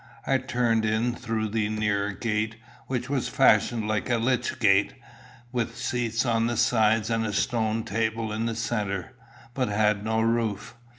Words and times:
I 0.25 0.39
turned 0.39 0.83
in 0.83 1.13
through 1.13 1.49
the 1.49 1.69
nearer 1.69 2.11
gate, 2.11 2.55
which 2.87 3.07
was 3.07 3.27
fashioned 3.27 3.87
like 3.87 4.09
a 4.09 4.17
lych 4.17 4.59
gate, 4.59 4.95
with 5.51 5.77
seats 5.77 6.25
on 6.25 6.47
the 6.47 6.57
sides 6.57 7.11
and 7.11 7.23
a 7.23 7.31
stone 7.31 7.83
table 7.83 8.31
in 8.33 8.47
the 8.47 8.55
centre, 8.55 9.13
but 9.53 9.67
had 9.69 10.03
no 10.03 10.19
roof. 10.21 10.73